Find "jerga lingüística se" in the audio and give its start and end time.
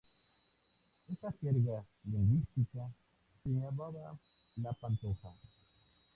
1.39-3.49